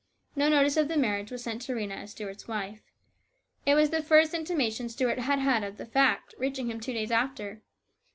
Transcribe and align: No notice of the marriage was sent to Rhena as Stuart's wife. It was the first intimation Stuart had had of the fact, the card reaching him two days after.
No 0.35 0.49
notice 0.49 0.77
of 0.77 0.87
the 0.87 0.97
marriage 0.97 1.29
was 1.29 1.43
sent 1.43 1.61
to 1.61 1.73
Rhena 1.73 1.95
as 1.95 2.09
Stuart's 2.09 2.47
wife. 2.47 2.81
It 3.67 3.75
was 3.75 3.91
the 3.91 4.01
first 4.01 4.33
intimation 4.33 4.89
Stuart 4.89 5.19
had 5.19 5.37
had 5.37 5.63
of 5.63 5.77
the 5.77 5.85
fact, 5.85 6.31
the 6.31 6.35
card 6.37 6.41
reaching 6.41 6.71
him 6.71 6.79
two 6.79 6.93
days 6.93 7.11
after. 7.11 7.61